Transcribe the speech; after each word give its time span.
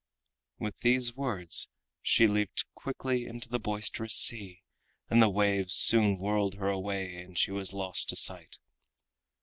With 0.57 0.77
these 0.79 1.13
words 1.15 1.67
she 2.01 2.25
leaped 2.27 2.65
quickly 2.73 3.27
into 3.27 3.47
the 3.47 3.59
boisterous 3.59 4.15
sea, 4.15 4.63
and 5.11 5.21
the 5.21 5.29
waves 5.29 5.75
soon 5.75 6.17
whirled 6.17 6.55
her 6.55 6.69
away 6.69 7.17
and 7.17 7.37
she 7.37 7.51
was 7.51 7.71
lost 7.71 8.09
to 8.09 8.15
sight. 8.15 8.57